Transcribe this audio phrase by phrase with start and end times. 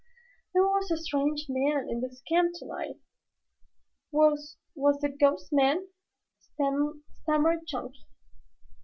[0.55, 2.95] "There was a strange man in this camp tonight."
[4.11, 5.89] "Was was he the ghost man?"
[6.39, 8.07] stammered Chunky.